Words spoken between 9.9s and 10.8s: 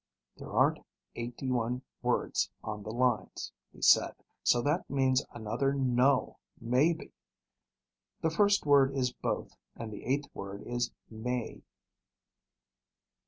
the eighth word